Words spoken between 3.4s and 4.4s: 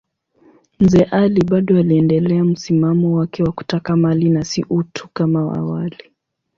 wa kutaka mali